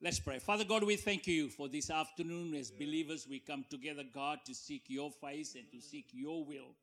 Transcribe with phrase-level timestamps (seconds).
[0.00, 0.38] Let's pray.
[0.38, 2.54] Father God, we thank you for this afternoon.
[2.54, 6.76] As believers, we come together, God, to seek your face and to seek your will.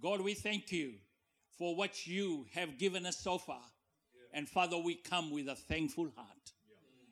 [0.00, 0.92] God, we thank you
[1.58, 3.64] for what you have given us so far.
[4.32, 6.52] And Father, we come with a thankful heart.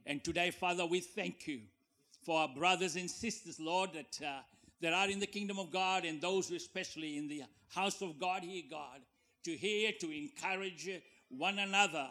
[0.07, 1.63] And today, Father, we thank you
[2.25, 4.43] for our brothers and sisters, Lord, that, uh,
[4.81, 7.43] that are in the kingdom of God and those who especially in the
[7.75, 9.01] house of God here, God,
[9.47, 10.89] to hear, to encourage
[11.29, 12.07] one another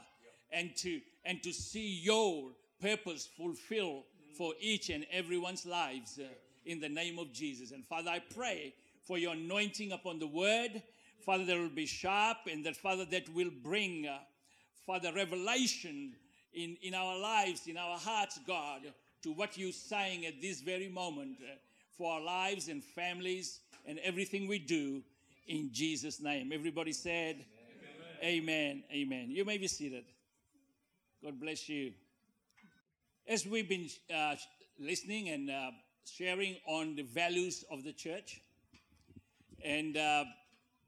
[0.52, 2.52] and to and to see your
[2.82, 4.04] purpose fulfilled
[4.38, 6.28] for each and everyone's lives uh,
[6.65, 7.71] in the name of Jesus.
[7.71, 10.82] And Father, I pray for your anointing upon the word,
[11.25, 14.19] Father, that will be sharp and that, Father, that will bring, uh,
[14.86, 16.14] Father, revelation
[16.54, 18.82] in, in our lives, in our hearts, God,
[19.24, 21.55] to what you're saying at this very moment uh,
[21.97, 25.04] for our lives and families and everything we do
[25.47, 26.52] in Jesus' name.
[26.54, 27.46] Everybody said,
[28.24, 28.24] Amen.
[28.24, 28.83] Amen.
[28.91, 29.32] Amen.
[29.32, 30.05] You may be seated.
[31.24, 31.93] God bless you.
[33.30, 34.33] As we've been uh,
[34.80, 35.69] listening and uh,
[36.03, 38.41] sharing on the values of the church,
[39.63, 40.23] and uh,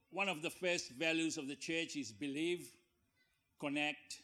[0.09, 2.67] one of the first values of the church is believe,
[3.59, 4.23] connect,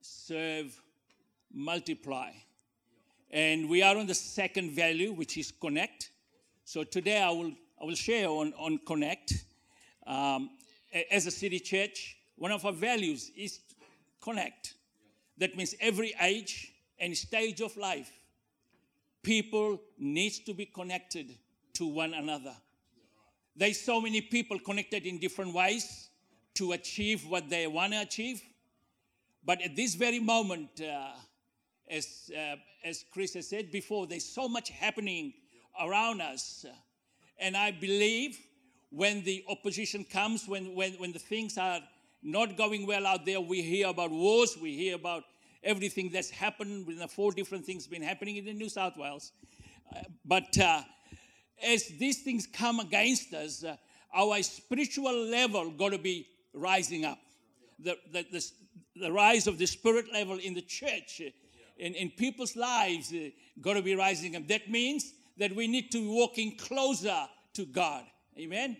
[0.00, 0.74] serve,
[1.54, 2.32] multiply.
[3.30, 6.10] And we are on the second value, which is connect.
[6.64, 9.44] So today I will, I will share on, on connect.
[10.04, 10.50] Um,
[11.12, 13.60] as a city church, one of our values is
[14.20, 14.74] connect.
[15.38, 18.10] That means every age and stage of life,
[19.22, 21.34] people needs to be connected
[21.74, 22.54] to one another.
[23.56, 26.08] There's so many people connected in different ways
[26.54, 28.42] to achieve what they want to achieve.
[29.44, 31.12] But at this very moment, uh,
[31.88, 35.32] as, uh, as Chris has said before, there's so much happening
[35.80, 36.66] around us.
[37.38, 38.38] And I believe
[38.90, 41.80] when the opposition comes, when, when, when the things are
[42.22, 45.24] not going well out there, we hear about wars, we hear about
[45.62, 46.86] everything that's happened.
[46.86, 49.32] With the four different things been happening in the New South Wales.
[49.94, 50.82] Uh, but uh,
[51.66, 53.76] as these things come against us, uh,
[54.14, 57.18] our spiritual level got to be rising up.
[57.78, 58.50] The, the, the,
[58.96, 61.30] the, rise of the spirit level in the church, uh,
[61.78, 63.30] in, in people's lives, uh,
[63.60, 64.46] got to be rising up.
[64.48, 68.04] That means that we need to be walking closer to God.
[68.38, 68.76] Amen.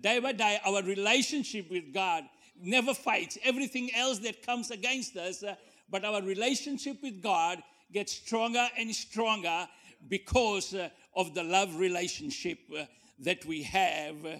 [0.00, 2.24] Day by day, our relationship with God
[2.62, 3.38] never fights.
[3.44, 5.54] Everything else that comes against us uh,
[5.90, 7.62] but our relationship with God
[7.92, 9.68] gets stronger and stronger
[10.08, 12.84] because uh, of the love relationship uh,
[13.18, 14.36] that we have uh,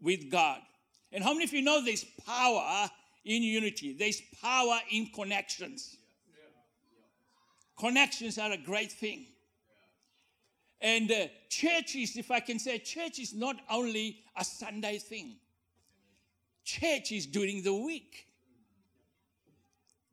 [0.00, 0.60] with God.
[1.12, 2.90] And how many of you know there's power
[3.24, 3.94] in unity?
[3.96, 5.96] There's power in connections.
[7.78, 9.26] Connections are a great thing.
[10.80, 15.36] And uh, church is, if I can say, church is not only a Sunday thing.
[16.64, 18.26] Church is during the week.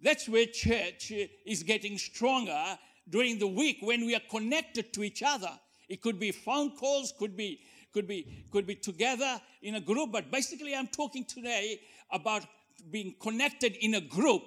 [0.03, 1.11] That's where church
[1.45, 2.77] is getting stronger
[3.09, 5.51] during the week when we are connected to each other.
[5.89, 7.61] It could be phone calls, could be
[7.93, 11.81] could be could be together in a group, but basically I'm talking today
[12.11, 12.45] about
[12.89, 14.43] being connected in a group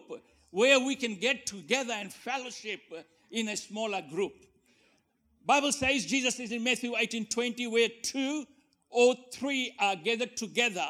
[0.51, 2.81] where we can get together and fellowship
[3.31, 4.33] in a smaller group.
[5.45, 8.47] Bible says Jesus is in Matthew 18 20, where two
[8.89, 10.87] or three are gathered together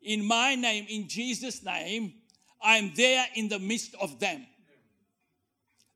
[0.00, 2.14] in my name, in Jesus' name,
[2.62, 4.46] I'm there in the midst of them.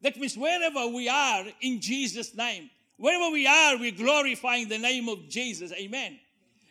[0.03, 5.09] That means wherever we are in Jesus' name, wherever we are, we're glorifying the name
[5.09, 5.73] of Jesus.
[5.73, 6.19] Amen.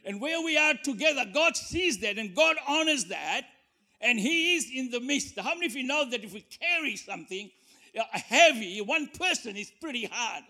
[0.04, 3.44] And where we are together, God sees that and God honors that,
[4.02, 5.40] and He is in the midst.
[5.40, 7.50] How many of you know that if we carry something
[7.98, 10.44] uh, heavy, one person is pretty hard?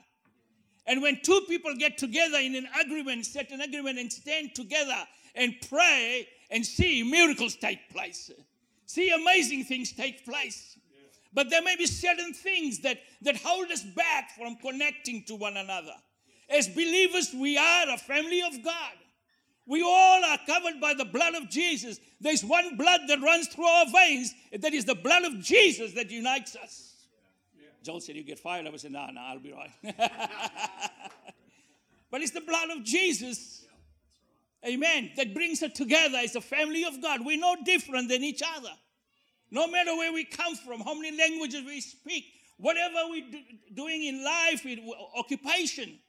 [0.87, 4.97] And when two people get together in an agreement, set an agreement, and stand together
[5.35, 8.31] and pray and see miracles take place
[8.93, 10.77] see amazing things take place.
[11.33, 15.55] But there may be certain things that, that hold us back from connecting to one
[15.57, 15.93] another.
[16.49, 18.93] As believers, we are a family of God.
[19.65, 21.99] We all are covered by the blood of Jesus.
[22.19, 26.11] There's one blood that runs through our veins, that is the blood of Jesus that
[26.11, 26.91] unites us.
[27.83, 28.67] Joel said, You get fired.
[28.67, 29.71] I said, No, no, I'll be right.
[32.11, 33.60] but it's the blood of Jesus.
[34.67, 35.11] Amen.
[35.17, 37.25] That brings us together as a family of God.
[37.25, 38.71] We're no different than each other.
[39.49, 42.25] No matter where we come from, how many languages we speak,
[42.57, 43.39] whatever we're do,
[43.73, 45.99] doing in life, in occupation,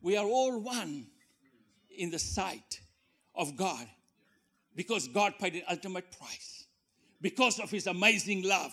[0.00, 1.06] we are all one
[1.96, 2.80] in the sight
[3.34, 3.86] of God
[4.74, 6.66] because God paid the ultimate price
[7.20, 8.72] because of his amazing love.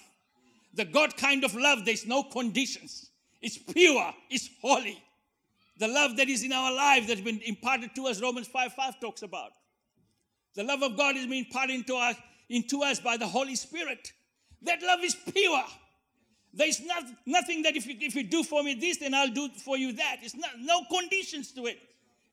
[0.73, 3.09] The God kind of love, there's no conditions.
[3.41, 5.01] It's pure, it's holy.
[5.77, 8.99] The love that is in our life that's been imparted to us, Romans 5 5
[8.99, 9.51] talks about.
[10.55, 12.15] The love of God is being imparted into us
[12.49, 14.11] into us by the Holy Spirit.
[14.61, 15.63] That love is pure.
[16.53, 19.49] There's not, nothing that if you, if you do for me this, then I'll do
[19.63, 20.17] for you that.
[20.21, 21.79] It's not, no conditions to it.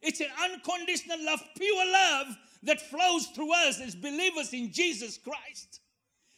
[0.00, 2.26] It's an unconditional love, pure love
[2.64, 5.80] that flows through us as believers in Jesus Christ.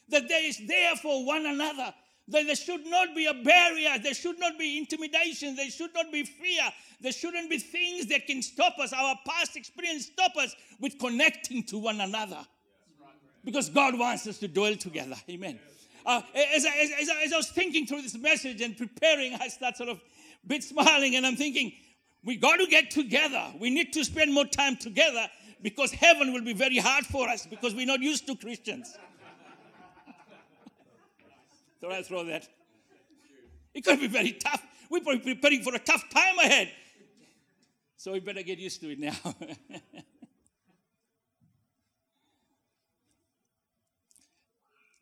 [0.08, 1.94] That there is there for one another.
[2.28, 3.98] That there should not be a barrier.
[4.02, 5.56] There should not be intimidation.
[5.56, 6.62] There should not be fear.
[7.00, 8.92] There shouldn't be things that can stop us.
[8.94, 12.40] Our past experience stop us with connecting to one another.
[13.44, 15.16] Because God wants us to dwell together.
[15.28, 15.60] Amen.
[16.06, 19.48] Uh, as, I, as, I, as I was thinking through this message and preparing, I
[19.48, 20.00] start sort of
[20.46, 21.72] bit smiling and I'm thinking,
[22.24, 23.52] we got to get together.
[23.58, 25.28] We need to spend more time together
[25.62, 28.96] because heaven will be very hard for us because we're not used to Christians.
[31.84, 32.48] Thought I throw that.
[33.74, 34.64] It could be very tough.
[34.88, 36.70] We're preparing for a tough time ahead.
[37.98, 39.12] So we better get used to it now.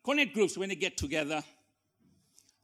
[0.03, 1.41] Connect groups, when they get together,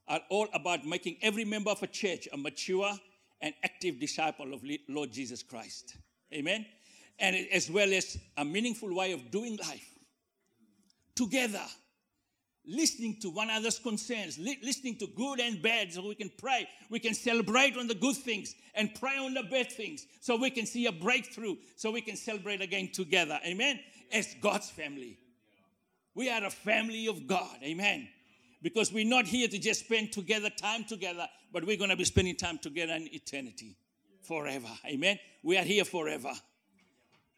[0.06, 2.92] are all about making every member of a church a mature
[3.40, 5.96] and active disciple of Lord Jesus Christ.
[6.34, 6.66] Amen?
[7.18, 9.94] And as well as a meaningful way of doing life
[11.14, 11.64] together,
[12.66, 16.68] listening to one another's concerns, li- listening to good and bad, so we can pray.
[16.90, 20.50] We can celebrate on the good things and pray on the bad things, so we
[20.50, 23.38] can see a breakthrough, so we can celebrate again together.
[23.46, 23.80] Amen?
[24.12, 25.18] As God's family.
[26.14, 27.56] We are a family of God.
[27.62, 28.08] Amen.
[28.62, 32.04] Because we're not here to just spend together time together, but we're going to be
[32.04, 33.76] spending time together in eternity
[34.22, 34.68] forever.
[34.86, 35.18] Amen.
[35.42, 36.32] We are here forever.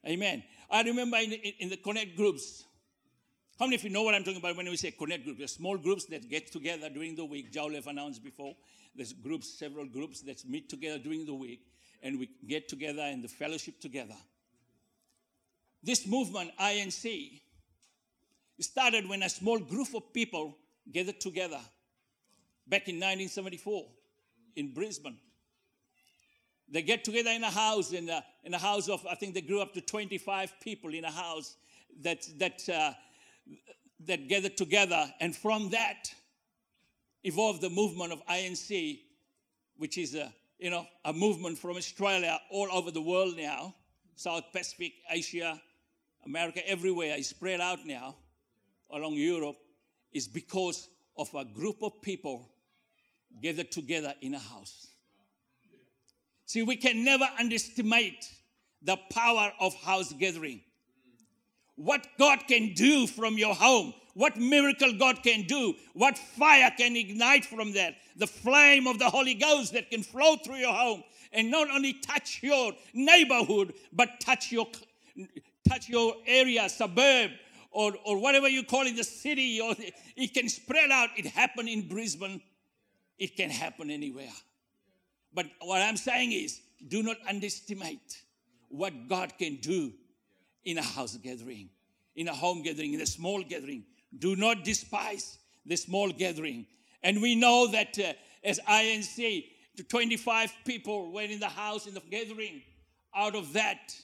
[0.07, 0.43] Amen.
[0.71, 2.65] I remember in, in, in the connect groups.
[3.63, 5.39] How many of you know what I'm talking about when we say connect groups?
[5.39, 7.53] There's small groups that get together during the week.
[7.53, 8.57] Jowlef announced before.
[8.97, 11.65] There's groups, several groups that meet together during the week,
[12.03, 14.17] and we get together and the fellowship together.
[15.81, 17.41] This movement, INC,
[18.59, 20.59] started when a small group of people
[20.91, 21.61] gathered together
[22.67, 23.85] back in 1974
[24.57, 25.19] in Brisbane.
[26.69, 29.41] They get together in a house, in a, in a house of, I think they
[29.41, 31.55] grew up to 25 people in a house
[32.01, 32.95] that, that, uh,
[34.07, 35.13] that gathered together.
[35.21, 36.13] And from that
[37.25, 39.01] evolved the movement of INC,
[39.77, 43.75] which is a, you know, a movement from Australia all over the world now,
[44.15, 45.61] South Pacific, Asia,
[46.25, 48.17] America, everywhere is spread out now
[48.91, 49.57] along Europe
[50.13, 52.49] is because of a group of people
[53.43, 54.89] gathered together in a house.
[56.47, 58.29] See, we can never underestimate
[58.83, 60.61] the power of house gathering.
[61.77, 66.97] What God can do from your home, what miracle God can do, what fire can
[66.97, 71.03] ignite from that, the flame of the Holy Ghost that can flow through your home
[71.33, 74.67] and not only touch your neighborhood, but touch your
[75.69, 77.31] touch your area, suburb,
[77.71, 81.11] or, or whatever you call it, the city, or the, it can spread out.
[81.17, 82.41] It happened in Brisbane.
[83.19, 84.33] It can happen anywhere.
[85.33, 88.23] But what I'm saying is, do not underestimate
[88.69, 89.93] what God can do
[90.65, 91.69] in a house gathering,
[92.17, 93.85] in a home gathering, in a small gathering.
[94.19, 96.67] Do not despise the small gathering.
[97.03, 98.13] And we know that uh,
[98.45, 99.45] as INC,
[99.89, 102.63] 25 people were in the house in the gathering.
[103.15, 103.95] Out of that,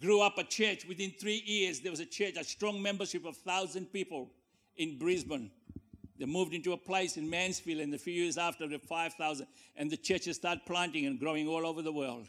[0.00, 0.84] grew up a church.
[0.86, 4.30] Within three years, there was a church, a strong membership of 1,000 people
[4.76, 5.50] in Brisbane.
[6.18, 9.46] They moved into a place in Mansfield, and a few years after, the 5,000.
[9.76, 12.28] And the churches started planting and growing all over the world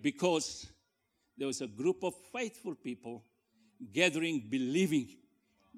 [0.00, 0.66] because
[1.36, 3.24] there was a group of faithful people
[3.92, 5.08] gathering, believing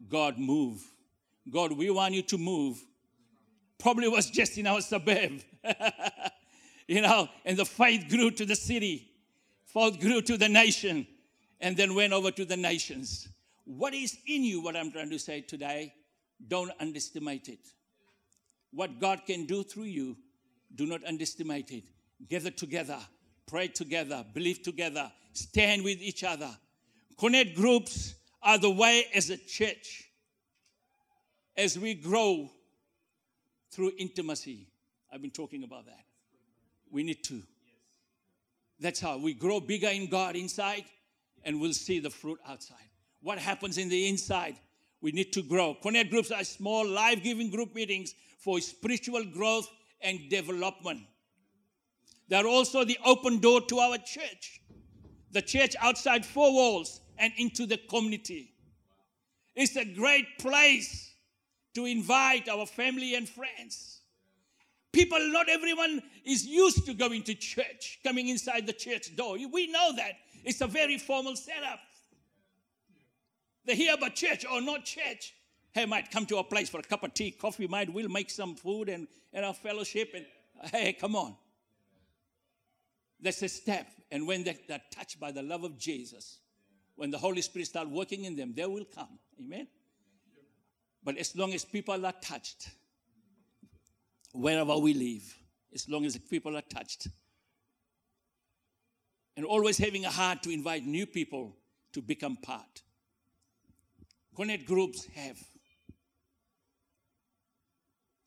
[0.09, 0.83] God move.
[1.51, 2.83] God, we want you to move.
[3.79, 5.41] Probably was just in our suburb.
[6.89, 9.15] you know, and the faith grew to the city
[9.75, 11.05] Faith grew to the nation
[11.61, 13.29] and then went over to the nations.
[13.65, 15.93] What is in you, what I'm trying to say today,
[16.47, 17.59] don't underestimate it.
[18.71, 20.17] What God can do through you,
[20.73, 21.85] do not underestimate it.
[22.29, 22.99] Gather together,
[23.47, 26.51] pray together, believe together, stand with each other.
[27.19, 30.11] Connect groups are the way as a church,
[31.57, 32.51] as we grow
[33.71, 34.69] through intimacy.
[35.13, 36.05] I've been talking about that.
[36.91, 37.43] We need to.
[38.81, 40.85] That's how we grow bigger in God inside
[41.45, 42.89] and we'll see the fruit outside.
[43.23, 44.57] What happens in the inside?
[45.01, 45.75] We need to grow.
[45.75, 49.69] Connect groups are small, life giving group meetings for spiritual growth
[50.01, 51.01] and development.
[52.29, 54.61] They're also the open door to our church,
[55.31, 58.53] the church outside four walls and into the community.
[59.55, 61.13] It's a great place
[61.75, 63.95] to invite our family and friends
[64.95, 69.37] People, not everyone is used to going to church, coming inside the church door.
[69.53, 70.13] We know that.
[70.45, 71.81] It's a very formal setup.
[73.65, 75.35] They hear about church or not church.
[75.73, 78.31] Hey, might come to our place for a cup of tea, coffee, might we'll make
[78.31, 80.13] some food and, and our fellowship.
[80.15, 80.27] And
[80.71, 81.35] hey, come on.
[83.25, 83.87] That's a step.
[84.13, 86.41] And when they, they're touched by the love of Jesus,
[86.95, 89.19] when the Holy Spirit starts working in them, they will come.
[89.41, 89.67] Amen.
[91.03, 92.69] But as long as people are touched,
[94.33, 95.37] wherever we live,
[95.75, 97.09] as long as people are touched,
[99.37, 101.57] and always having a heart to invite new people
[101.95, 102.83] to become part.
[104.37, 105.39] Connect groups have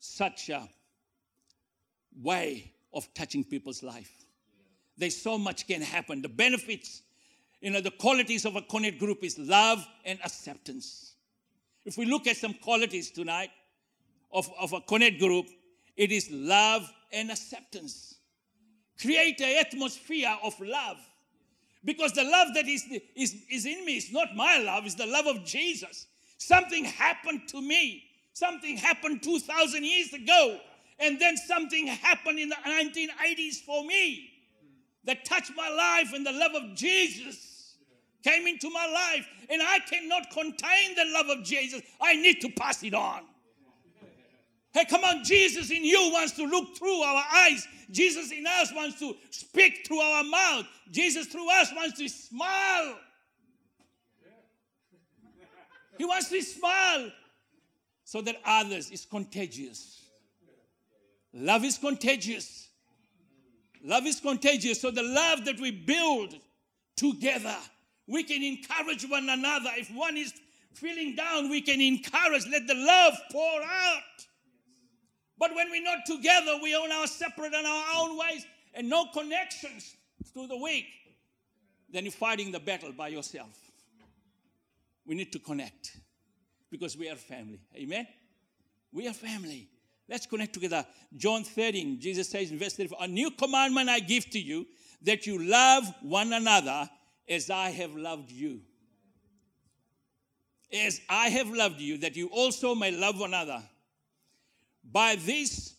[0.00, 0.68] such a
[2.20, 4.24] way of touching people's life.
[4.98, 6.22] There's so much can happen.
[6.22, 7.02] The benefits,
[7.60, 11.14] you know, the qualities of a connect group is love and acceptance.
[11.84, 13.50] If we look at some qualities tonight
[14.32, 15.46] of, of a connect group,
[15.96, 18.16] it is love and acceptance.
[19.00, 20.96] Create an atmosphere of love.
[21.84, 25.06] Because the love that is, is, is in me is not my love, it's the
[25.06, 26.06] love of Jesus.
[26.38, 28.04] Something happened to me.
[28.32, 30.58] Something happened 2,000 years ago.
[30.98, 34.30] And then something happened in the 1980s for me
[35.08, 37.76] that touched my life, and the love of Jesus
[38.22, 39.26] came into my life.
[39.48, 43.22] And I cannot contain the love of Jesus, I need to pass it on.
[44.74, 47.66] Hey, come on, Jesus in you wants to look through our eyes.
[47.90, 50.66] Jesus in us wants to speak through our mouth.
[50.90, 52.98] Jesus through us wants to smile.
[55.96, 57.10] He wants to smile
[58.04, 60.02] so that others is contagious.
[61.32, 62.67] Love is contagious.
[63.84, 64.80] Love is contagious.
[64.80, 66.34] So the love that we build
[66.96, 67.56] together,
[68.06, 69.70] we can encourage one another.
[69.76, 70.32] If one is
[70.74, 72.46] feeling down, we can encourage.
[72.46, 74.02] Let the love pour out.
[75.38, 78.44] But when we're not together, we own our separate and our own ways
[78.74, 79.94] and no connections
[80.32, 80.86] through the week,
[81.90, 83.56] then you're fighting the battle by yourself.
[85.06, 85.96] We need to connect
[86.70, 87.60] because we are family.
[87.76, 88.06] Amen?
[88.92, 89.68] We are family.
[90.08, 90.86] Let's connect together.
[91.16, 94.66] John 13, Jesus says in verse 34, A new commandment I give to you,
[95.02, 96.88] that you love one another
[97.28, 98.60] as I have loved you.
[100.72, 103.62] As I have loved you, that you also may love one another.
[104.90, 105.74] By this,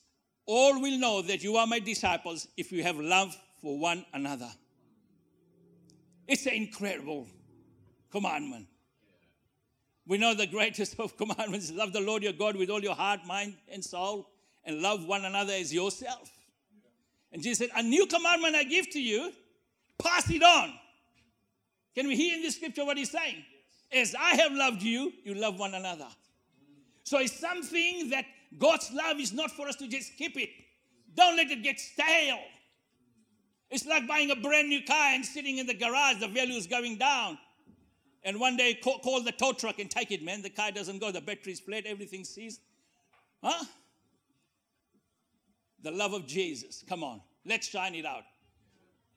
[0.45, 4.50] all will know that you are my disciples if you have love for one another.
[6.27, 7.27] It's an incredible
[8.12, 8.67] commandment.
[10.09, 12.95] We know the greatest of commandments is love the Lord your God with all your
[12.95, 14.27] heart, mind, and soul,
[14.65, 16.31] and love one another as yourself.
[17.31, 19.31] And Jesus said, A new commandment I give to you,
[19.99, 20.73] pass it on.
[21.93, 23.45] Can we hear in the scripture what he's saying?
[23.93, 26.07] As I have loved you, you love one another.
[27.03, 28.25] So it's something that
[28.57, 30.49] God's love is not for us to just keep it.
[31.15, 32.39] Don't let it get stale.
[33.69, 36.65] It's like buying a brand new car and sitting in the garage, the value is
[36.65, 37.37] going down.
[38.23, 40.41] And one day call, call the tow truck and take it, man.
[40.41, 42.61] The car doesn't go, the battery's flat, everything seized.
[43.41, 43.65] Huh?
[45.81, 46.83] The love of Jesus.
[46.88, 48.23] Come on, let's shine it out.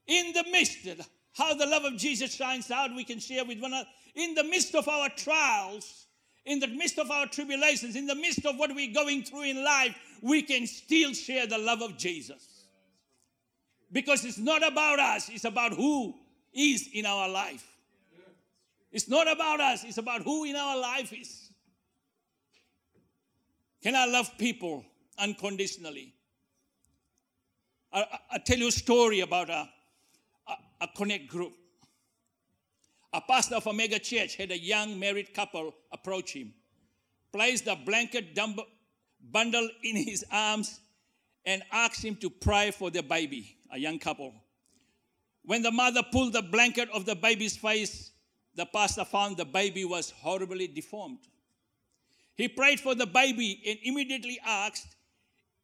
[0.07, 3.59] In the midst, of how the love of Jesus shines out, we can share with
[3.59, 3.89] one another.
[4.15, 6.07] In the midst of our trials,
[6.45, 9.63] in the midst of our tribulations, in the midst of what we're going through in
[9.63, 12.65] life, we can still share the love of Jesus.
[13.91, 16.15] Because it's not about us, it's about who
[16.53, 17.72] is in our life.
[18.93, 21.49] It's not about us, it's about who in our life is.
[23.81, 24.85] Can I love people
[25.17, 26.13] unconditionally?
[27.91, 29.67] I, will tell you a story about a,
[30.47, 31.53] a, a connect group
[33.13, 36.51] a pastor of a mega church had a young married couple approach him,
[37.31, 38.35] placed a blanket
[39.31, 40.79] bundle in his arms,
[41.45, 44.33] and asked him to pray for their baby, a young couple.
[45.43, 48.11] When the mother pulled the blanket off the baby's face,
[48.55, 51.19] the pastor found the baby was horribly deformed.
[52.35, 54.95] He prayed for the baby and immediately asked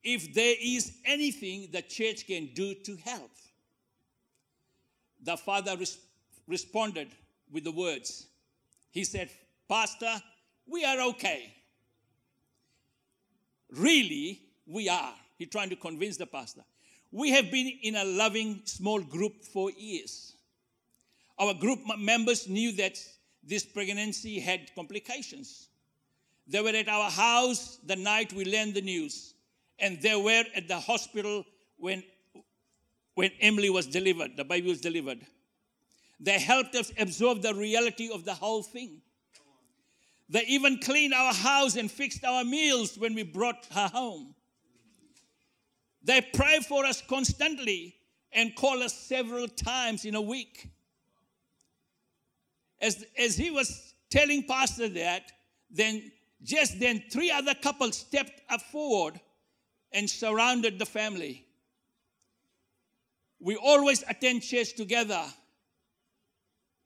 [0.04, 3.32] if there is anything the church can do to help.
[5.24, 5.98] The father res-
[6.48, 7.10] responded
[7.52, 8.28] with the words.
[8.92, 9.30] He said,
[9.68, 10.22] Pastor,
[10.68, 11.54] we are okay.
[13.72, 15.14] Really, we are.
[15.38, 16.62] He's trying to convince the pastor.
[17.12, 20.34] We have been in a loving small group for years.
[21.40, 23.00] Our group members knew that
[23.44, 25.70] this pregnancy had complications.
[26.48, 29.34] They were at our house the night we learned the news,
[29.80, 31.46] and they were at the hospital
[31.78, 32.04] when,
[33.16, 35.20] when Emily was delivered, the baby was delivered.
[36.20, 39.02] They helped us absorb the reality of the whole thing.
[40.28, 44.36] They even cleaned our house and fixed our meals when we brought her home.
[46.04, 47.96] They pray for us constantly
[48.32, 50.70] and call us several times in a week.
[52.82, 55.32] As, as he was telling Pastor that,
[55.70, 59.20] then Just then, three other couples stepped up forward
[59.92, 61.46] and surrounded the family.
[63.42, 65.24] We always attend church together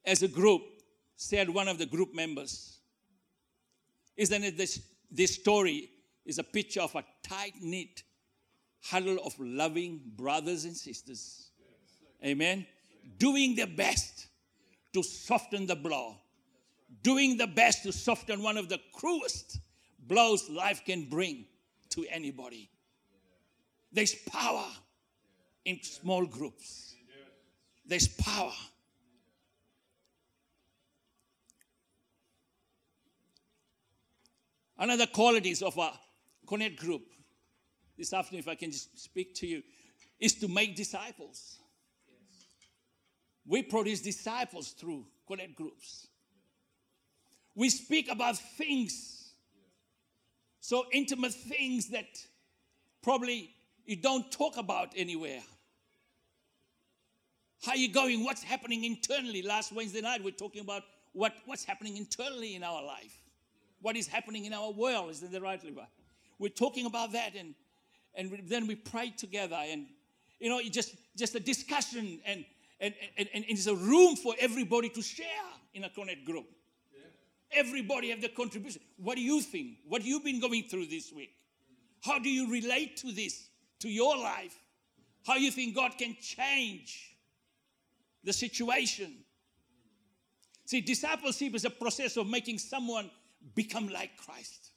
[0.05, 0.63] as a group,
[1.15, 2.79] said one of the group members.
[4.17, 4.81] Isn't it this,
[5.11, 5.89] this story
[6.25, 8.03] is a picture of a tight knit
[8.81, 11.51] huddle of loving brothers and sisters.
[12.23, 12.65] Amen.
[13.17, 14.27] Doing their best
[14.93, 16.15] to soften the blow.
[17.01, 19.59] Doing the best to soften one of the cruelest
[19.99, 21.45] blows life can bring
[21.89, 22.69] to anybody.
[23.91, 24.65] There's power
[25.65, 26.95] in small groups.
[27.85, 28.53] There's power.
[34.77, 35.91] Another qualities of a
[36.47, 37.03] connect group
[37.97, 39.61] this afternoon, if I can just speak to you,
[40.19, 41.59] is to make disciples.
[43.45, 46.07] We produce disciples through connect groups.
[47.55, 49.31] We speak about things,
[50.59, 52.05] so intimate things that
[53.01, 53.51] probably
[53.85, 55.41] you don't talk about anywhere.
[57.63, 58.23] How are you going?
[58.23, 59.41] What's happening internally?
[59.41, 60.83] Last Wednesday night, we're talking about
[61.13, 63.21] what, what's happening internally in our life.
[63.81, 65.11] What is happening in our world?
[65.11, 65.87] Is that the right way?
[66.39, 67.53] We're talking about that, and,
[68.15, 69.85] and then we pray together, and
[70.39, 72.43] you know, just, just a discussion, and,
[72.83, 75.25] and, and, and it's a room for everybody to share
[75.73, 76.45] in a connect group.
[77.51, 78.81] Everybody have the contribution.
[78.97, 79.77] What do you think?
[79.87, 81.31] What you've you been going through this week?
[82.01, 83.49] How do you relate to this?
[83.83, 84.57] to your life,
[85.27, 87.17] how you think God can change
[88.23, 89.13] the situation.
[90.63, 93.11] See, discipleship is a process of making someone
[93.55, 94.69] become like Christ.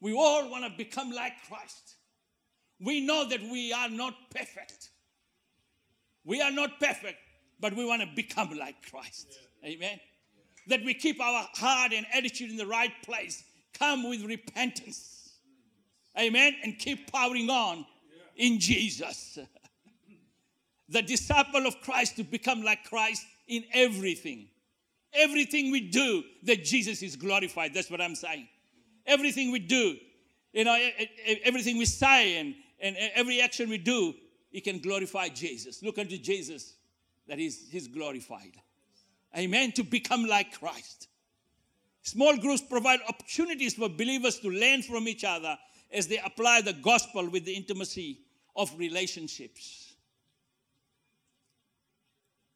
[0.00, 1.94] We all want to become like Christ.
[2.80, 4.90] We know that we are not perfect.
[6.24, 7.18] We are not perfect,
[7.60, 9.38] but we want to become like Christ.
[9.62, 9.70] Yeah.
[9.70, 10.00] Amen.
[10.00, 10.76] Yeah.
[10.76, 13.42] That we keep our heart and attitude in the right place.
[13.72, 15.18] Come with repentance
[16.18, 16.56] Amen.
[16.62, 17.86] And keep powering on
[18.36, 19.38] in Jesus.
[20.88, 24.48] the disciple of Christ to become like Christ in everything.
[25.12, 27.72] Everything we do, that Jesus is glorified.
[27.72, 28.48] That's what I'm saying.
[29.06, 29.96] Everything we do,
[30.52, 30.78] you know,
[31.44, 34.14] everything we say and, and every action we do,
[34.52, 35.82] it can glorify Jesus.
[35.82, 36.74] Look unto Jesus,
[37.26, 38.52] that is, he's glorified.
[39.36, 39.72] Amen.
[39.72, 41.08] To become like Christ.
[42.02, 45.58] Small groups provide opportunities for believers to learn from each other
[45.92, 48.20] as they apply the gospel with the intimacy
[48.56, 49.92] of relationships.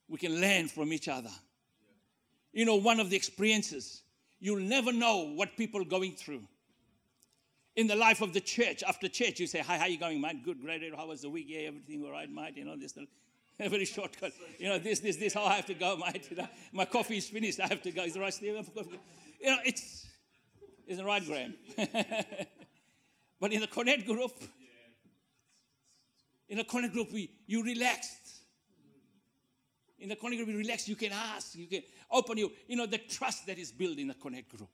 [0.09, 1.31] We can learn from each other.
[2.53, 4.03] You know, one of the experiences,
[4.41, 6.43] you'll never know what people are going through.
[7.75, 10.45] In the life of the church, after church, you say, Hi, how you going, mate?
[10.45, 10.83] Good, great.
[10.95, 11.47] How was the week?
[11.49, 12.57] Yeah, everything all right, mate?
[12.57, 12.95] You know, this,
[13.59, 14.33] very shortcut.
[14.59, 16.29] You know, this, this, this, how I have to go, mate.
[16.31, 17.61] You know, my coffee is finished.
[17.61, 18.03] I have to go.
[18.03, 18.55] Is the right, Steve?
[19.41, 20.07] You know, it's,
[20.87, 21.55] isn't right, Graham?
[23.43, 24.31] But in the connect group,
[26.49, 28.37] in a connect group, we, you relaxed.
[29.99, 30.87] In the connect group, you relax.
[30.87, 31.57] You can ask.
[31.57, 32.53] You can open you.
[32.69, 34.69] You know the trust that is built in the connect group.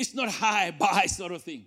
[0.00, 1.66] It's not high by sort of thing.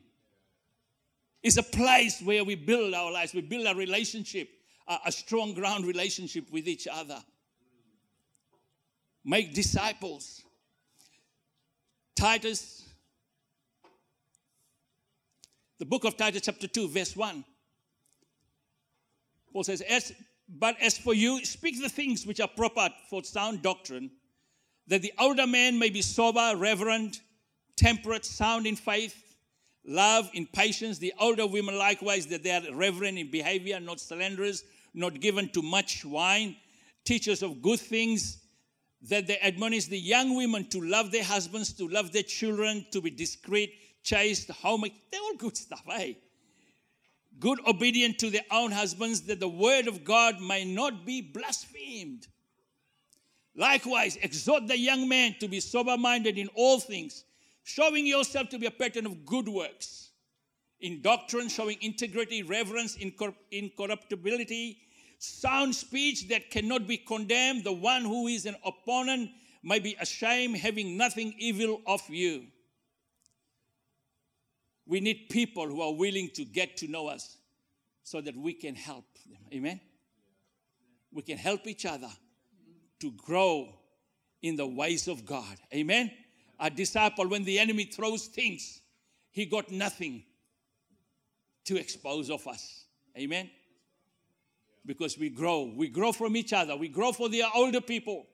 [1.43, 3.34] It's a place where we build our lives.
[3.34, 4.50] We build a relationship,
[4.88, 7.22] a, a strong ground relationship with each other.
[9.24, 10.41] Make disciples.
[12.15, 12.84] Titus
[15.80, 17.43] the book of Titus, chapter 2, verse 1.
[19.52, 20.13] Paul says, as,
[20.48, 24.10] But as for you, speak the things which are proper for sound doctrine,
[24.88, 27.19] that the older man may be sober, reverent,
[27.84, 29.36] temperate, sound in faith,
[29.86, 30.98] love, in patience.
[30.98, 35.62] The older women likewise, that they are reverent in behavior, not slanderers, not given to
[35.62, 36.56] much wine,
[37.04, 38.39] teachers of good things,
[39.10, 43.02] that they admonish the young women to love their husbands, to love their children, to
[43.02, 44.86] be discreet, chaste, home.
[45.12, 46.13] They're all good stuff, eh?
[47.39, 52.28] Good, obedient to their own husbands, that the word of God may not be blasphemed.
[53.56, 57.26] Likewise, exhort the young man to be sober minded in all things,
[57.63, 60.10] showing yourself to be a pattern of good works.
[60.80, 62.97] In doctrine, showing integrity, reverence,
[63.52, 64.78] incorruptibility,
[65.17, 67.63] sound speech that cannot be condemned.
[67.63, 69.32] The one who is an opponent
[69.63, 72.47] may be ashamed, having nothing evil of you.
[74.86, 77.38] We need people who are willing to get to know us
[78.04, 79.39] so that we can help them.
[79.54, 79.80] Amen?
[81.13, 82.10] We can help each other
[82.99, 83.69] to grow
[84.41, 85.56] in the ways of God.
[85.73, 86.12] Amen?
[86.63, 88.80] A disciple, when the enemy throws things,
[89.32, 90.23] he got nothing
[91.65, 92.86] to expose of us.
[93.17, 93.49] Amen?
[94.86, 95.73] Because we grow.
[95.76, 96.78] We grow from each other.
[96.78, 98.28] We grow for the older people.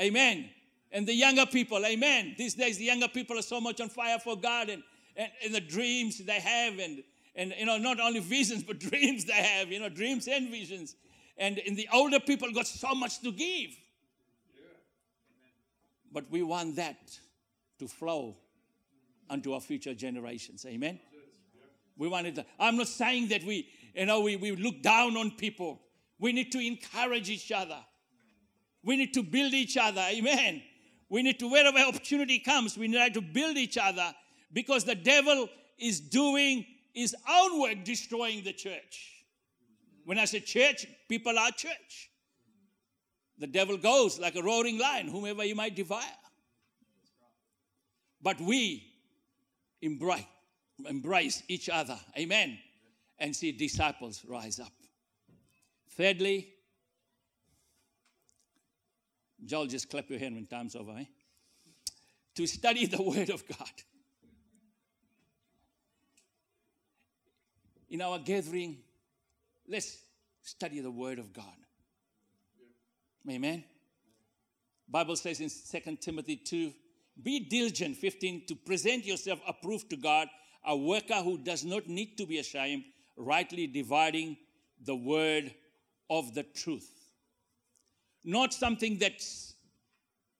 [0.00, 0.50] Amen.
[0.90, 2.34] And the younger people, amen.
[2.36, 4.82] These days, the younger people are so much on fire for God and,
[5.16, 7.04] and, and the dreams they have, and,
[7.36, 10.96] and, you know, not only visions, but dreams they have, you know, dreams and visions.
[11.38, 13.70] And, and the older people got so much to give.
[16.12, 16.96] But we want that
[17.78, 18.36] to flow
[19.28, 20.64] unto our future generations.
[20.66, 21.00] Amen.
[21.96, 22.46] We want it.
[22.58, 25.80] I'm not saying that we, you know, we, we look down on people.
[26.18, 27.78] We need to encourage each other.
[28.82, 30.02] We need to build each other.
[30.10, 30.62] Amen.
[31.08, 34.14] We need to, wherever opportunity comes, we need to build each other
[34.52, 39.24] because the devil is doing his own work destroying the church.
[40.04, 42.10] When I say church, people are church.
[43.38, 46.00] The devil goes like a roaring lion, whomever he might devour.
[48.22, 48.92] But we
[49.82, 50.24] embrace,
[50.88, 51.98] embrace each other.
[52.18, 52.58] Amen.
[53.18, 54.72] And see disciples rise up.
[55.96, 56.48] Thirdly,
[59.44, 60.92] Joel, just clap your hand when time's over.
[60.98, 61.04] Eh?
[62.36, 63.70] To study the Word of God.
[67.88, 68.78] In our gathering,
[69.68, 69.98] let's
[70.42, 71.44] study the Word of God.
[73.30, 73.64] Amen.
[74.88, 76.72] Bible says in 2 Timothy 2,
[77.22, 80.28] be diligent, 15, to present yourself approved to God,
[80.64, 82.84] a worker who does not need to be ashamed,
[83.16, 84.36] rightly dividing
[84.84, 85.54] the word
[86.10, 86.90] of the truth.
[88.24, 89.24] Not something that,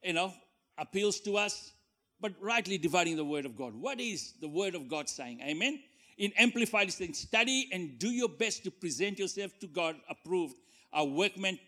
[0.03, 0.33] you know,
[0.77, 1.73] appeals to us,
[2.21, 3.75] but rightly dividing the word of God.
[3.75, 5.41] What is the word of God saying?
[5.43, 5.81] Amen.
[6.19, 10.57] In Amplified, it says, study and do your best to present yourself to God approved,
[10.93, 11.59] a workman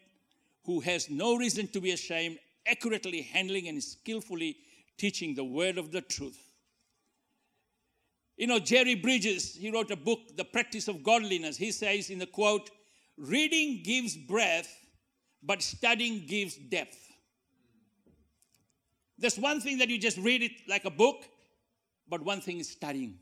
[0.65, 4.57] who has no reason to be ashamed, accurately handling and skillfully
[4.99, 6.39] teaching the word of the truth.
[8.37, 11.57] You know, Jerry Bridges, he wrote a book, The Practice of Godliness.
[11.57, 12.71] He says in the quote,
[13.17, 14.73] reading gives breath,
[15.43, 16.99] but studying gives depth.
[19.19, 21.25] There's one thing that you just read it like a book,
[22.09, 23.19] but one thing is studying.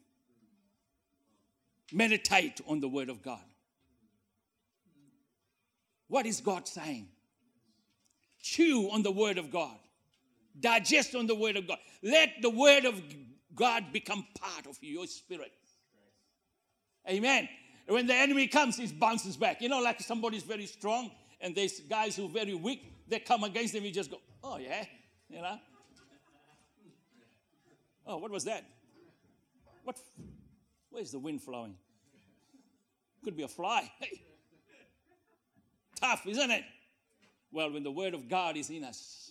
[1.93, 3.41] Meditate on the Word of God.
[6.09, 7.09] What is God saying?
[8.43, 9.79] Chew on the Word of God.
[10.59, 11.79] Digest on the Word of God.
[12.03, 13.01] Let the Word of
[13.55, 15.53] God become part of your spirit.
[17.09, 17.49] Amen.
[17.89, 19.63] When the enemy comes, he bounces back.
[19.63, 23.45] You know, like somebody's very strong and there's guys who are very weak, they come
[23.45, 24.85] against him, you just go, oh yeah,
[25.29, 25.59] you know.
[28.07, 28.65] Oh, what was that?
[29.85, 30.01] What?
[30.91, 31.75] Where's the wind flowing?
[33.25, 33.91] Could be a fly.
[34.01, 34.23] Hey.
[36.01, 36.63] Tough, isn't it?
[37.51, 39.26] Well, when the word of God is in us,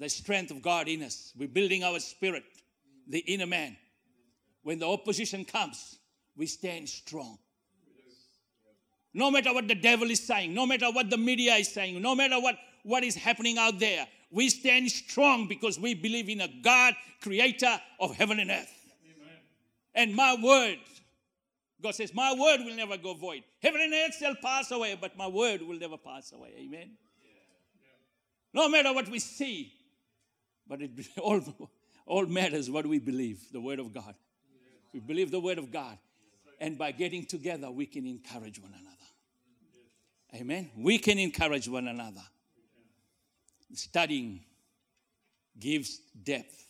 [0.00, 2.42] the strength of God in us, we're building our spirit,
[3.06, 3.76] the inner man.
[4.62, 5.98] When the opposition comes,
[6.36, 7.38] we stand strong.
[9.12, 12.14] No matter what the devil is saying, no matter what the media is saying, no
[12.14, 16.48] matter what, what is happening out there, we stand strong because we believe in a
[16.62, 18.72] God, creator of heaven and earth.
[19.04, 19.34] Amen.
[19.94, 20.78] And my word,
[21.82, 23.42] God says, My word will never go void.
[23.60, 26.54] Heaven and earth shall pass away, but my word will never pass away.
[26.58, 26.92] Amen.
[28.54, 29.74] No matter what we see,
[30.70, 31.42] but it all,
[32.06, 34.14] all matters what we believe the word of God.
[34.94, 35.98] We believe the word of God.
[36.60, 40.42] And by getting together, we can encourage one another.
[40.42, 40.70] Amen.
[40.76, 42.22] We can encourage one another.
[43.74, 44.40] Studying
[45.58, 46.66] gives depth.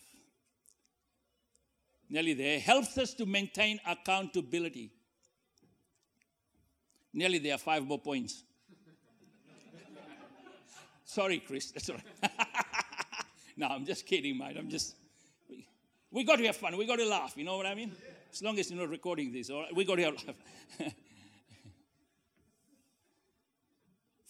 [2.09, 2.59] Nearly there.
[2.59, 4.91] Helps us to maintain accountability.
[7.13, 7.57] Nearly there.
[7.57, 8.43] Five more points.
[11.05, 11.71] Sorry, Chris.
[11.71, 12.31] That's all right.
[13.57, 14.55] no, I'm just kidding, mate.
[14.57, 14.95] I'm just.
[15.49, 15.67] We,
[16.11, 16.77] we got to have fun.
[16.77, 17.33] We got to laugh.
[17.35, 17.91] You know what I mean?
[18.31, 19.75] As long as you're not recording this, all right?
[19.75, 20.35] We got to have laugh.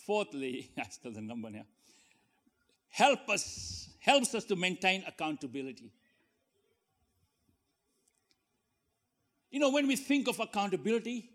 [0.05, 1.65] Fourthly, I still the number now.
[2.89, 5.91] Help us, helps us to maintain accountability.
[9.51, 11.29] You know, when we think of accountability,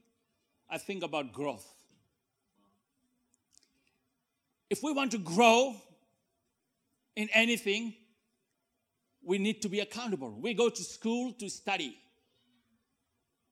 [0.69, 1.67] I think about growth.
[4.69, 5.77] If we want to grow
[7.17, 7.95] in anything,
[9.25, 10.39] we need to be accountable.
[10.41, 11.97] We go to school to study.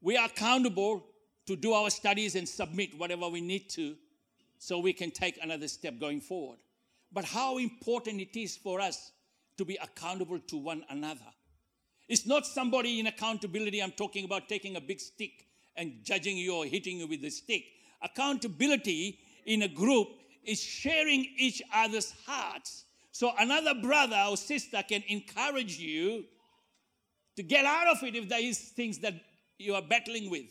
[0.01, 1.05] We are accountable
[1.47, 3.97] to do our studies and submit whatever we need to
[4.59, 6.59] so we can take another step going forward.
[7.13, 9.13] But how important it is for us
[9.57, 11.21] to be accountable to one another.
[12.09, 15.47] It's not somebody in accountability, I'm talking about taking a big stick
[15.77, 17.65] and judging you or hitting you with the stick.
[18.03, 20.09] Accountability in a group
[20.45, 22.84] is sharing each other's hearts.
[23.15, 26.25] So another brother or sister can encourage you
[27.37, 29.15] to get out of it if there is things that
[29.57, 30.47] you are battling with.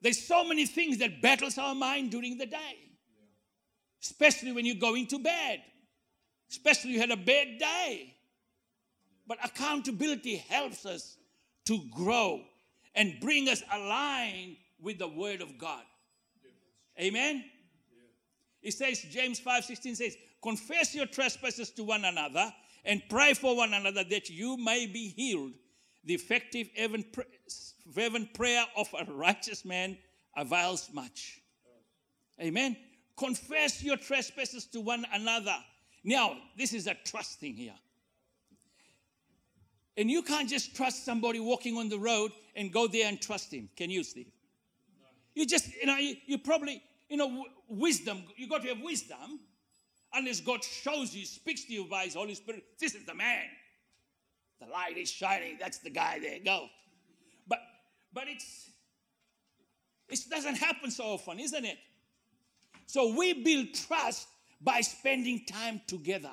[0.00, 2.76] There's so many things that battles our mind during the day.
[4.00, 5.62] Especially when you're going to bed.
[6.48, 8.14] especially you had a bad day.
[9.26, 11.16] But accountability helps us
[11.66, 12.40] to grow
[12.94, 15.82] and bring us aligned with the word of God.
[17.00, 17.44] Amen.
[18.62, 22.52] It says, James 5 16 says, Confess your trespasses to one another
[22.84, 25.52] and pray for one another that you may be healed.
[26.04, 26.68] The effective,
[27.94, 29.96] fervent prayer of a righteous man
[30.36, 31.40] avails much.
[32.40, 32.76] Amen.
[33.16, 35.54] Confess your trespasses to one another.
[36.02, 37.74] Now, this is a trust thing here.
[39.96, 43.52] And you can't just trust somebody walking on the road and go there and trust
[43.52, 43.68] him.
[43.76, 44.32] Can you, Steve?
[45.34, 49.38] You just, you know, you, you probably, you know, wisdom, you got to have wisdom.
[50.14, 53.44] Unless God shows you, speaks to you by His Holy Spirit, this is the man.
[54.60, 55.56] The light is shining.
[55.58, 56.38] That's the guy there.
[56.44, 56.68] Go.
[57.48, 57.60] But
[58.12, 58.70] but it's
[60.08, 61.78] it doesn't happen so often, isn't it?
[62.86, 64.28] So we build trust
[64.60, 66.32] by spending time together.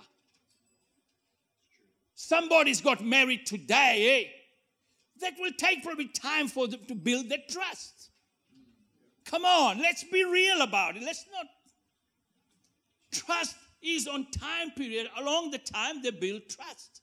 [2.15, 5.21] Somebody's got married today, eh?
[5.21, 8.09] That will take probably time for them to build that trust.
[9.25, 11.03] Come on, let's be real about it.
[11.03, 11.45] Let's not.
[13.11, 17.01] Trust is on time period, along the time they build trust.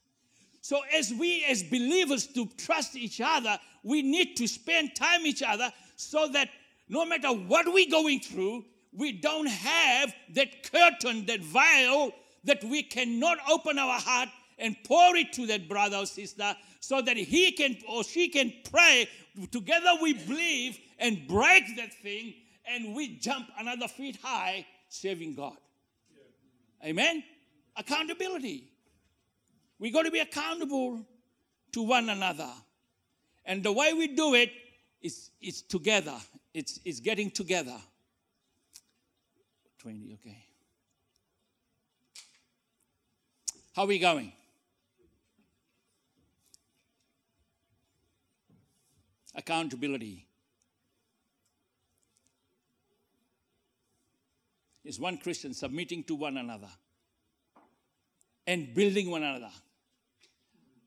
[0.60, 5.42] So as we as believers to trust each other, we need to spend time each
[5.42, 6.50] other so that
[6.88, 12.12] no matter what we're going through, we don't have that curtain, that veil
[12.44, 17.02] that we cannot open our heart and pour it to that brother or sister so
[17.02, 19.08] that he can or she can pray.
[19.50, 22.34] Together we believe and break that thing
[22.68, 25.56] and we jump another feet high, saving God.
[26.86, 27.22] Amen?
[27.76, 28.70] Accountability.
[29.78, 31.04] We got to be accountable
[31.72, 32.50] to one another.
[33.44, 34.50] And the way we do it
[35.02, 36.16] is is together.
[36.54, 37.76] It's, it's getting together.
[39.80, 40.38] 20, okay.
[43.74, 44.32] How are we going?
[49.36, 50.25] accountability.
[54.86, 56.68] Is one Christian submitting to one another
[58.46, 59.50] and building one another.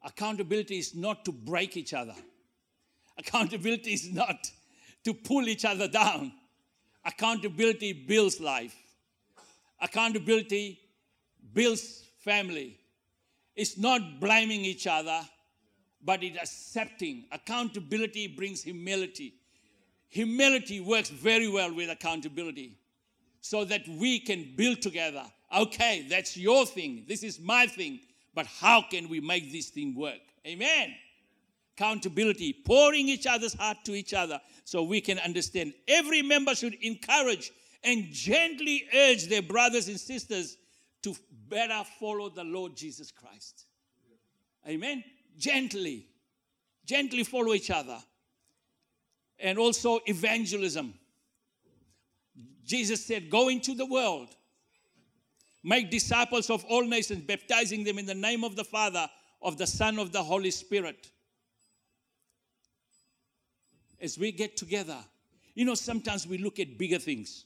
[0.03, 2.15] Accountability is not to break each other.
[3.17, 4.49] Accountability is not
[5.03, 6.31] to pull each other down.
[7.03, 8.73] Accountability builds life.
[9.81, 10.79] Accountability
[11.53, 12.79] builds family.
[13.57, 15.19] It's not blaming each other,
[16.01, 17.25] but it's accepting.
[17.33, 19.33] Accountability brings humility.
[20.07, 22.78] Humility works very well with accountability
[23.41, 25.23] so that we can build together.
[25.55, 27.05] Okay, that's your thing.
[27.07, 27.99] This is my thing.
[28.33, 30.19] But how can we make this thing work?
[30.45, 30.93] Amen.
[31.75, 35.73] Accountability, pouring each other's heart to each other so we can understand.
[35.87, 37.51] Every member should encourage
[37.83, 40.57] and gently urge their brothers and sisters
[41.01, 41.15] to
[41.47, 43.65] better follow the Lord Jesus Christ.
[44.67, 45.03] Amen
[45.39, 46.05] gently,
[46.85, 47.97] gently follow each other.
[49.39, 50.93] And also evangelism.
[52.69, 54.29] Jesus said, Go into the world,
[55.63, 59.09] make disciples of all nations, baptizing them in the name of the Father,
[59.41, 61.09] of the Son, of the Holy Spirit.
[63.99, 64.97] As we get together,
[65.55, 67.45] you know, sometimes we look at bigger things.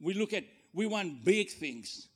[0.00, 2.08] We look at, we want big things.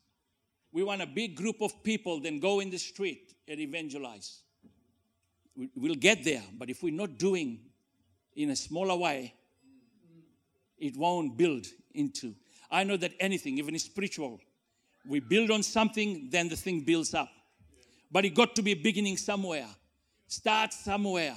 [0.73, 4.41] We want a big group of people, then go in the street and evangelize.
[5.77, 7.61] We'll get there, but if we're not doing
[8.35, 9.35] in a smaller way,
[10.79, 12.35] it won't build into.
[12.71, 14.41] I know that anything, even spiritual,
[15.07, 17.29] we build on something, then the thing builds up.
[18.11, 19.67] But it got to be beginning somewhere.
[20.29, 21.35] Start somewhere.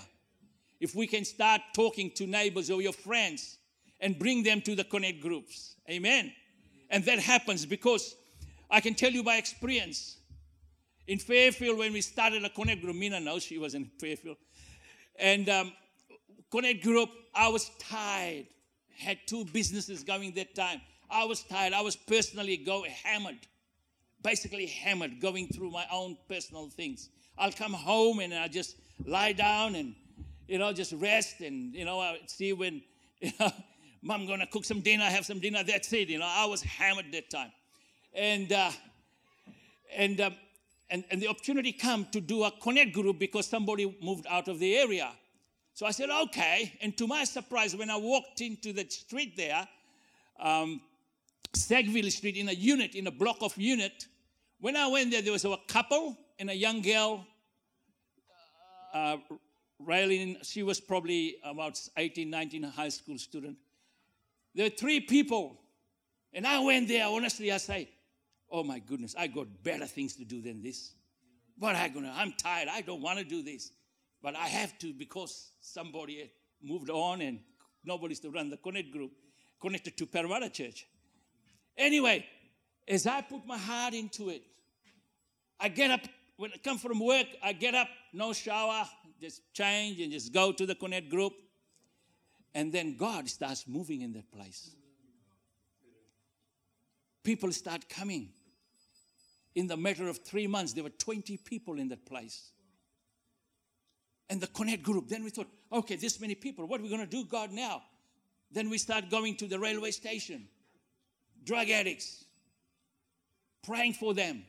[0.80, 3.58] If we can start talking to neighbors or your friends
[4.02, 5.76] and bring them to the connect groups.
[5.90, 6.32] Amen.
[6.90, 8.16] And that happens because
[8.70, 10.18] I can tell you by experience,
[11.08, 14.38] in Fairfield, when we started a Connect group, Mina knows she was in Fairfield.
[15.18, 15.72] And um,
[16.52, 18.48] Connect group, I was tired.
[18.98, 20.82] Had two businesses going that time.
[21.10, 21.74] I was tired.
[21.74, 23.38] I was personally go hammered,
[24.24, 27.10] basically hammered, going through my own personal things.
[27.38, 29.94] I'll come home and I just lie down and
[30.48, 32.82] you know just rest and you know I see when
[33.22, 33.52] you know
[34.02, 35.64] mom gonna cook some dinner, have some dinner.
[35.64, 36.10] That's it.
[36.10, 37.52] You know I was hammered that time,
[38.14, 38.72] and uh,
[39.96, 40.36] and um,
[40.90, 44.60] and, and the opportunity come to do a connect group because somebody moved out of
[44.60, 45.12] the area.
[45.76, 46.74] So I said, okay.
[46.82, 49.68] And to my surprise, when I walked into the street there,
[50.40, 50.82] um,
[51.54, 54.08] Sackville Street, in a unit, in a block of unit,
[54.60, 57.26] when I went there, there was a couple and a young girl.
[58.94, 59.18] Uh,
[59.86, 63.58] Raylene, she was probably about 18, 19, a high school student.
[64.56, 65.60] There were three people.
[66.34, 67.90] And I went there, honestly, I say,
[68.50, 70.94] Oh my goodness, I got better things to do than this.
[71.58, 72.14] What am I gonna?
[72.16, 72.70] I'm tired.
[72.72, 73.72] I don't want to do this,
[74.26, 77.42] but I have to because somebody moved on and
[77.84, 79.12] nobody's to run the connect group
[79.62, 80.88] connected to Parramatta Church.
[81.78, 82.26] Anyway,
[82.88, 84.42] as I put my heart into it,
[85.60, 86.00] I get up
[86.38, 87.28] when I come from work.
[87.44, 88.90] I get up, no shower,
[89.22, 91.34] just change and just go to the connect group,
[92.56, 94.72] and then God starts moving in that place.
[97.24, 98.30] People start coming.
[99.54, 102.54] In the matter of three months, there were 20 people in that place.
[104.30, 107.02] And the Connect group, then we thought, okay, this many people, what are we going
[107.02, 107.84] to do, God, now?
[108.52, 110.48] Then we start going to the railway station,
[111.44, 112.26] drug addicts,
[113.64, 114.44] praying for them.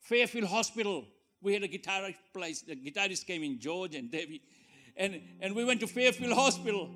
[0.00, 1.04] Fairfield Hospital,
[1.40, 2.62] we had a guitar place.
[2.62, 4.42] The guitarist came in, George and Debbie.
[4.96, 6.90] And, and we went to Fairfield Hospital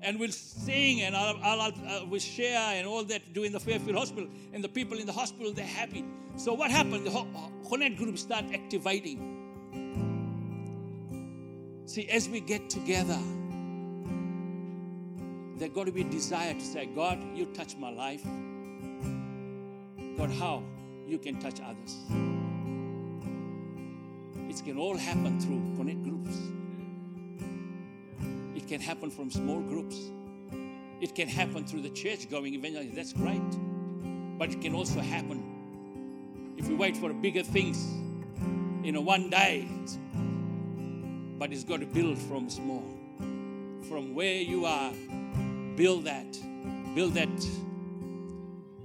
[0.00, 3.52] and we'll sing and I'll, I'll, I'll, uh, we'll share and all that do in
[3.52, 4.28] the Fairfield Hospital.
[4.52, 6.04] And the people in the hospital, they're happy.
[6.36, 7.06] So what happened?
[7.06, 7.24] The
[7.68, 9.47] Connect group start activating.
[11.88, 13.18] See, as we get together,
[15.56, 18.22] there's got to be desire to say, God, you touch my life.
[20.18, 20.62] God, how
[21.06, 21.96] you can touch others.
[24.50, 26.36] It can all happen through connect groups.
[28.54, 29.96] It can happen from small groups.
[31.00, 32.94] It can happen through the church going evangelism.
[32.94, 33.40] That's great.
[34.38, 37.82] But it can also happen if we wait for bigger things
[38.84, 39.66] in a one day.
[41.38, 42.84] But it's got to build from small.
[43.88, 44.92] From where you are,
[45.76, 46.36] build that.
[46.94, 47.28] Build that.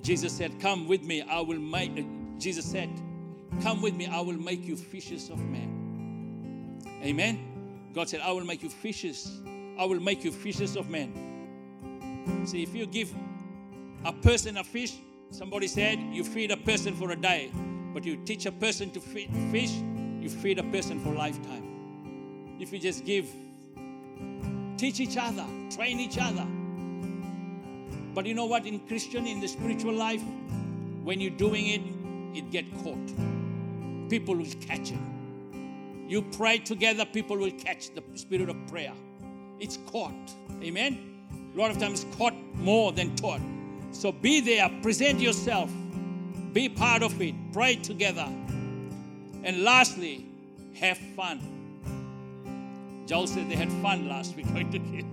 [0.04, 2.06] Jesus said, Come with me, I will make.
[2.38, 2.90] Jesus said,
[3.62, 6.80] Come with me, I will make you fishes of men.
[7.04, 7.90] Amen.
[7.94, 9.32] God said, I will make you fishes.
[9.78, 12.44] I will make you fishes of men.
[12.46, 13.14] See, if you give
[14.06, 14.94] a person a fish,
[15.32, 17.52] somebody said you feed a person for a day,
[17.94, 19.72] but you teach a person to feed fish,
[20.22, 21.73] you feed a person for a lifetime.
[22.64, 23.30] If you just give,
[24.78, 26.48] teach each other, train each other.
[28.14, 28.66] But you know what?
[28.66, 30.24] In Christian, in the spiritual life,
[31.04, 31.82] when you're doing it,
[32.38, 34.10] it get caught.
[34.10, 35.00] People will catch it.
[36.08, 38.94] You pray together, people will catch the spirit of prayer.
[39.60, 40.34] It's caught.
[40.62, 41.52] Amen.
[41.54, 43.42] A lot of times caught more than taught.
[43.92, 45.70] So be there, present yourself,
[46.54, 48.30] be part of it, pray together.
[49.44, 50.26] And lastly,
[50.76, 51.53] have fun.
[53.14, 55.08] Joel said they had fun last week going together.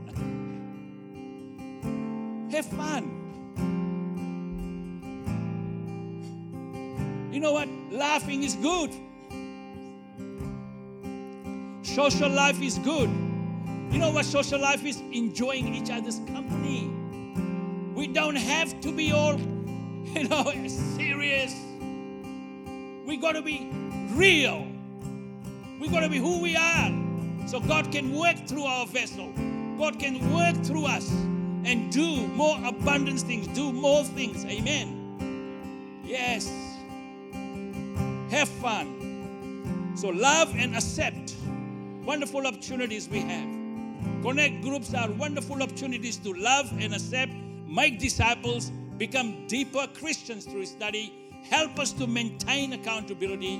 [2.50, 3.04] have fun.
[7.30, 7.68] You know what?
[7.90, 8.94] Laughing is good.
[11.82, 13.10] Social life is good.
[13.90, 14.96] You know what social life is?
[15.12, 16.90] Enjoying each other's company.
[17.94, 19.38] We don't have to be all,
[20.14, 20.50] you know,
[20.96, 21.54] serious.
[23.06, 23.68] We got to be
[24.12, 24.66] real.
[25.78, 27.09] We got to be who we are.
[27.50, 29.28] So God can work through our vessel.
[29.76, 31.10] God can work through us
[31.64, 34.44] and do more abundant things, do more things.
[34.44, 36.00] Amen.
[36.04, 36.46] Yes.
[38.30, 39.96] Have fun.
[39.96, 41.34] So love and accept
[42.04, 43.48] wonderful opportunities we have.
[44.22, 47.32] Connect groups are wonderful opportunities to love and accept,
[47.66, 51.12] make disciples, become deeper Christians through study,
[51.50, 53.56] help us to maintain accountability,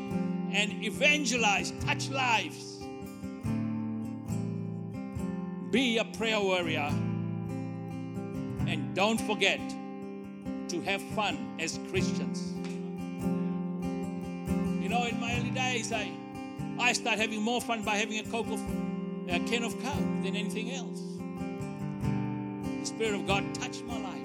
[0.53, 2.80] and evangelize, touch lives.
[5.71, 6.91] Be a prayer warrior.
[8.67, 9.61] And don't forget
[10.69, 12.53] to have fun as Christians
[14.81, 16.11] You know, in my early days, I,
[16.81, 18.61] I started having more fun by having a Coke of,
[19.29, 21.01] a can of Coke than anything else.
[22.81, 24.17] The Spirit of God touched my life.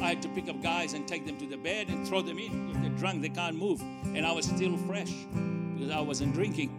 [0.00, 2.38] I had to pick up guys and take them to the bed and throw them
[2.38, 3.82] in If they're drunk, they can't move.
[4.14, 5.12] And I was still fresh
[5.84, 6.70] because I wasn't drinking.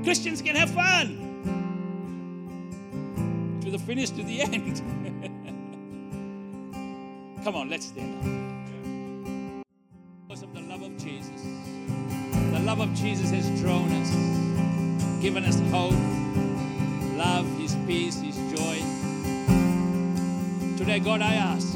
[0.04, 1.18] Christians can have fun
[3.62, 4.82] to the finish, to the end.
[7.42, 9.64] Come on, let's stand up.
[10.28, 11.42] Because of the love of Jesus.
[12.52, 14.10] The love of Jesus has drawn us,
[15.20, 15.94] given us hope,
[17.16, 18.76] love, His peace, His joy.
[20.76, 21.72] Today, God, I ask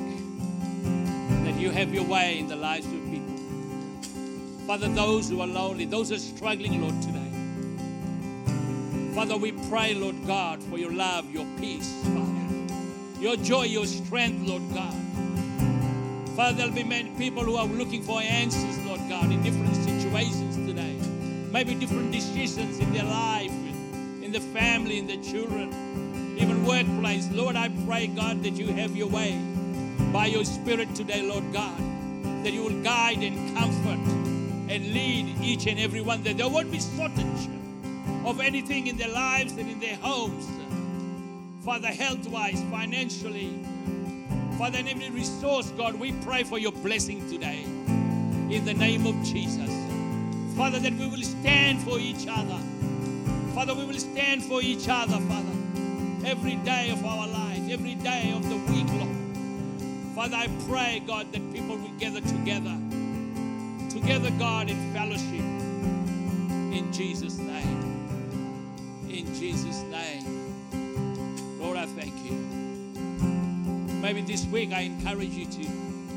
[1.44, 3.09] that you have your way in the lives of.
[4.70, 7.18] Father, those who are lonely, those who are struggling, Lord, today.
[9.16, 12.72] Father, we pray, Lord God, for your love, your peace, Father,
[13.18, 14.94] your joy, your strength, Lord God.
[16.36, 20.54] Father, there'll be many people who are looking for answers, Lord God, in different situations
[20.54, 20.96] today.
[21.50, 23.50] Maybe different decisions in their life,
[24.22, 27.28] in the family, in the children, even workplace.
[27.32, 29.36] Lord, I pray, God, that you have your way
[30.12, 31.76] by your Spirit today, Lord God,
[32.44, 34.09] that you will guide and comfort
[34.70, 37.48] and lead each and every one, that there won't be shortage
[38.24, 40.46] of anything in their lives and in their homes.
[41.64, 43.50] Father, health wise, financially,
[44.56, 49.14] Father, in every resource, God, we pray for your blessing today in the name of
[49.24, 49.70] Jesus.
[50.56, 52.58] Father, that we will stand for each other.
[53.54, 55.56] Father, we will stand for each other, Father,
[56.24, 59.16] every day of our life, every day of the week, Lord.
[60.14, 62.76] Father, I pray, God, that people will gather together,
[64.10, 65.44] together, God, in fellowship.
[66.74, 69.06] In Jesus' name.
[69.08, 71.60] In Jesus' name.
[71.60, 72.32] Lord, I thank you.
[74.02, 75.64] Maybe this week I encourage you to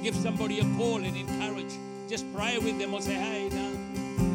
[0.02, 1.72] give somebody a call and encourage.
[2.10, 3.72] Just pray with them or say, hey, now,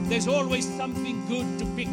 [0.09, 1.89] there's always something good to pick.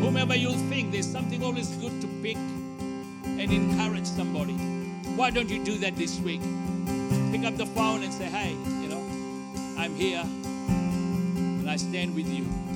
[0.00, 4.54] Whomever you think, there's something always good to pick and encourage somebody.
[5.14, 6.40] Why don't you do that this week?
[7.32, 8.56] Pick up the phone and say, hey,
[9.76, 12.69] I'm here and I stand with you.